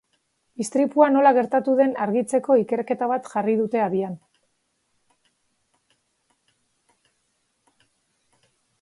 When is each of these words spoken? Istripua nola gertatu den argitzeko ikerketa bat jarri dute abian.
Istripua 0.63 1.09
nola 1.15 1.33
gertatu 1.37 1.75
den 1.79 1.91
argitzeko 2.05 2.57
ikerketa 2.61 3.11
bat 3.13 3.29
jarri 3.35 3.57
dute 3.61 3.85
abian. 3.89 4.17